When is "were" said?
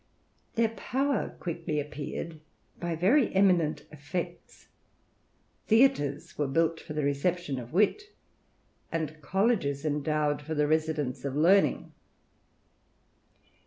6.39-6.47